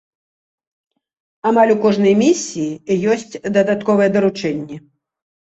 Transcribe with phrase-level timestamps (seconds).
[1.49, 4.81] Амаль у кожнай місіі ёсць дадатковыя даручэнні.